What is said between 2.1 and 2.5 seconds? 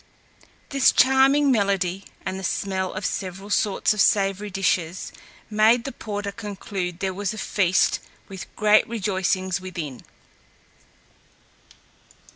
and the